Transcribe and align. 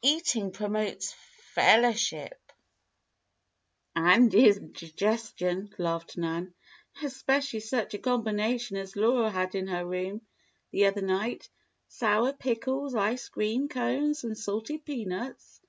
"Eating 0.00 0.50
promotes 0.50 1.12
fellowship" 1.52 2.40
"And 3.94 4.32
indigestion," 4.32 5.74
laughed 5.76 6.16
Nan. 6.16 6.54
"Especially 7.02 7.60
such 7.60 7.92
a 7.92 7.98
combination 7.98 8.78
as 8.78 8.96
Laura 8.96 9.28
had 9.28 9.54
in 9.54 9.66
her 9.66 9.84
room 9.84 10.22
the 10.70 10.86
other 10.86 11.02
night 11.02 11.50
sour 11.86 12.32
pickles, 12.32 12.94
ice 12.94 13.28
cream 13.28 13.68
cones, 13.68 14.24
and 14.24 14.38
salted 14.38 14.86
peanuts." 14.86 15.60